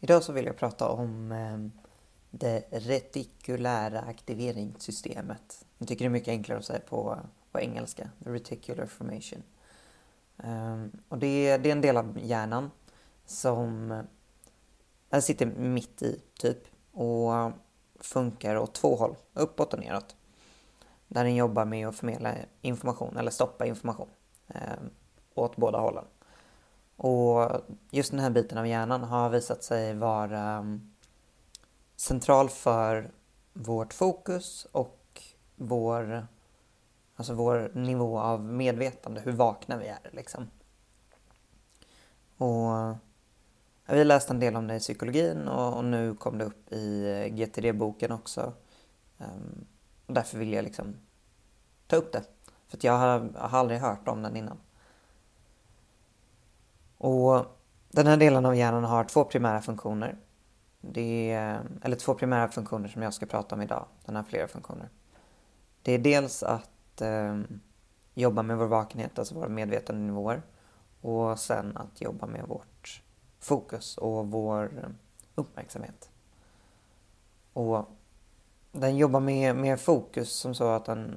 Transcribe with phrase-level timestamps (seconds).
[0.00, 1.82] Idag så vill jag prata om eh,
[2.30, 5.66] det retikulära aktiveringssystemet.
[5.78, 7.18] Jag tycker det är mycket enklare att säga på,
[7.52, 9.42] på engelska, the reticular formation.
[10.38, 12.70] Ehm, och det, det, är en del av hjärnan
[13.26, 14.02] som eh,
[15.08, 16.58] den sitter mitt i, typ,
[16.92, 17.52] och
[18.00, 20.16] funkar åt två håll, uppåt och neråt.
[21.08, 24.08] Där den jobbar med att förmedla information, eller stoppa information,
[24.48, 24.90] ehm,
[25.34, 26.04] åt båda hållen.
[26.98, 30.94] Och just den här biten av hjärnan har visat sig vara ehm,
[31.96, 33.10] central för
[33.52, 35.22] vårt fokus och
[35.56, 36.26] vår,
[37.16, 40.50] alltså vår nivå av medvetande, hur vakna vi är liksom.
[42.36, 42.96] Och
[43.86, 47.10] vi läste en del om det i psykologin och, och nu kom det upp i
[47.10, 48.52] eh, GTD-boken också.
[49.18, 49.66] Um,
[50.06, 50.96] och därför vill jag liksom
[51.86, 52.22] ta upp det.
[52.68, 54.60] För att jag har, jag har aldrig hört om den innan.
[56.98, 57.46] Och
[57.90, 60.16] den här delen av hjärnan har två primära funktioner.
[60.80, 63.86] Det är, eller två primära funktioner som jag ska prata om idag.
[64.04, 64.88] Den har flera funktioner.
[65.82, 67.38] Det är dels att eh,
[68.14, 70.42] jobba med vår vakenhet, alltså våra medvetandenivåer.
[71.00, 73.02] Och sen att jobba med vårt
[73.38, 74.94] fokus och vår
[75.34, 76.10] uppmärksamhet.
[77.52, 77.88] Och
[78.72, 81.16] den jobbar med, med fokus som så att den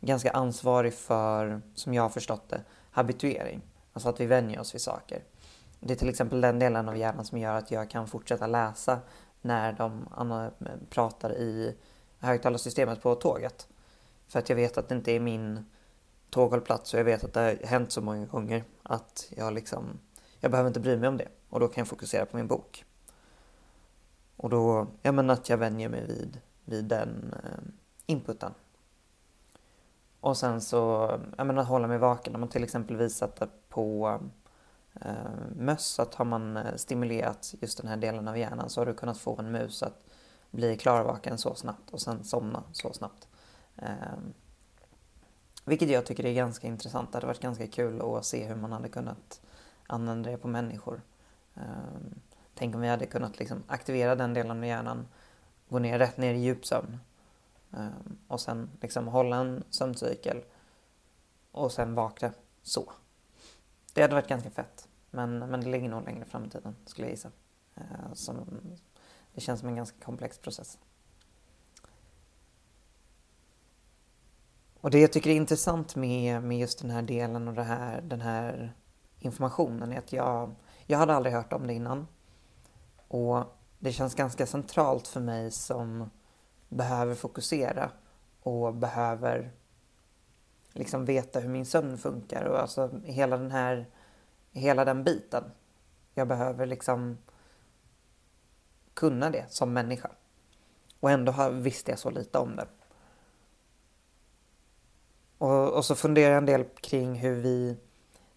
[0.00, 3.62] är ganska ansvarig för, som jag har förstått det, habituering.
[3.94, 5.22] Alltså att vi vänjer oss vid saker.
[5.80, 9.00] Det är till exempel den delen av hjärnan som gör att jag kan fortsätta läsa
[9.40, 10.08] när de
[10.90, 11.76] pratar i
[12.18, 13.68] högtalarsystemet på tåget.
[14.28, 15.66] För att jag vet att det inte är min
[16.30, 19.98] tåghållplats och jag vet att det har hänt så många gånger att jag liksom,
[20.40, 22.84] jag behöver inte bry mig om det och då kan jag fokusera på min bok.
[24.36, 27.64] Och då, ja men att jag vänjer mig vid, vid den eh,
[28.06, 28.54] inputen.
[30.24, 32.34] Och sen så, jag menar hålla mig vaken.
[32.34, 34.20] Om man till exempel visat det på
[35.00, 35.12] eh,
[35.56, 38.94] möss att har man eh, stimulerat just den här delen av hjärnan så har du
[38.94, 40.04] kunnat få en mus att
[40.50, 43.28] bli klarvaken så snabbt och sen somna så snabbt.
[43.76, 44.18] Eh,
[45.64, 47.12] vilket jag tycker är ganska intressant.
[47.12, 49.40] Det hade varit ganska kul att se hur man hade kunnat
[49.86, 51.02] använda det på människor.
[51.54, 51.62] Eh,
[52.54, 55.08] tänk om vi hade kunnat liksom aktivera den delen av hjärnan,
[55.68, 56.98] gå ner rätt ner i djupsömn
[57.76, 60.44] Ehm, och sen liksom hålla en sömncykel
[61.50, 62.92] och sen vakna så.
[63.92, 64.88] Det hade varit ganska fett.
[65.10, 67.30] Men, men det ligger nog längre fram i tiden, skulle jag gissa.
[67.78, 68.60] Uh, som,
[69.34, 70.78] det känns som en ganska komplex process.
[74.80, 78.00] Och det jag tycker är intressant med, med just den här delen och det här,
[78.00, 78.74] den här
[79.18, 80.54] informationen är att jag,
[80.86, 82.06] jag hade aldrig hört om det innan.
[83.08, 83.44] Och
[83.78, 86.10] det känns ganska centralt för mig som
[86.74, 87.90] behöver fokusera
[88.42, 89.50] och behöver
[90.72, 93.86] liksom veta hur min sömn funkar och alltså hela den här,
[94.52, 95.44] hela den biten.
[96.14, 97.18] Jag behöver liksom
[98.94, 100.10] kunna det som människa.
[101.00, 102.66] Och ändå visste jag så lite om det.
[105.38, 107.76] Och, och så funderar jag en del kring hur vi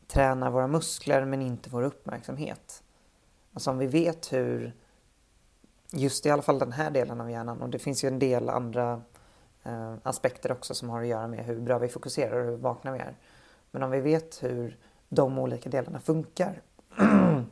[0.08, 2.84] tränar våra muskler men inte vår uppmärksamhet.
[3.54, 4.74] Alltså om vi vet hur
[5.92, 8.50] just i alla fall den här delen av hjärnan och det finns ju en del
[8.50, 9.02] andra
[9.64, 12.92] eh, aspekter också som har att göra med hur bra vi fokuserar och hur vakna
[12.92, 13.16] vi är.
[13.72, 14.78] Men om vi vet hur
[15.10, 16.62] de olika delarna funkar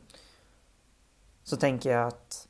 [1.44, 2.48] så tänker jag att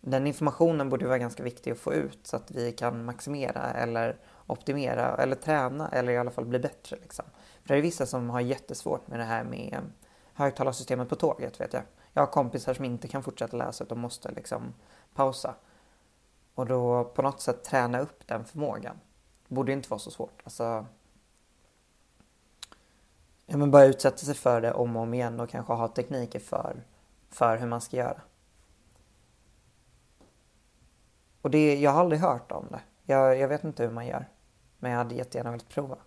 [0.00, 4.16] den informationen borde vara ganska viktig att få ut så att vi kan maximera eller
[4.46, 6.96] optimera eller träna eller i alla fall bli bättre.
[7.02, 7.24] Liksom.
[7.62, 9.80] För det är vissa som har jättesvårt med det här med
[10.34, 11.82] högtalarsystemet på tåget vet jag.
[12.12, 14.74] Jag har kompisar som inte kan fortsätta läsa utan måste liksom
[15.14, 15.54] pausa.
[16.54, 19.00] Och då på något sätt träna upp den förmågan.
[19.48, 20.40] Det borde inte vara så svårt.
[20.44, 20.86] Alltså,
[23.46, 26.40] ja, men bara utsätta sig för det om och om igen och kanske ha tekniker
[26.40, 26.84] för,
[27.30, 28.20] för hur man ska göra.
[31.42, 32.80] Och det, jag har aldrig hört om det.
[33.04, 34.28] Jag, jag vet inte hur man gör.
[34.78, 35.98] Men jag hade jättegärna velat prova.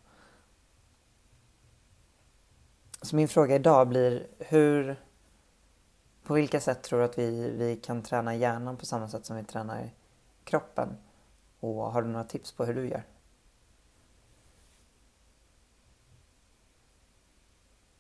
[3.01, 4.99] Så min fråga idag blir hur,
[6.25, 9.35] på vilka sätt tror du att vi, vi kan träna hjärnan på samma sätt som
[9.35, 9.89] vi tränar
[10.43, 10.97] kroppen?
[11.59, 13.03] Och har du några tips på hur du gör?